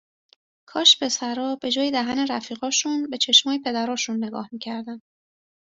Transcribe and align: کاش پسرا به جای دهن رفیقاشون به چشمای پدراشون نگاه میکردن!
کاش 0.65 0.97
پسرا 1.03 1.55
به 1.61 1.71
جای 1.71 1.91
دهن 1.91 2.27
رفیقاشون 2.29 3.09
به 3.09 3.17
چشمای 3.17 3.59
پدراشون 3.59 4.23
نگاه 4.23 4.49
میکردن! 4.51 5.01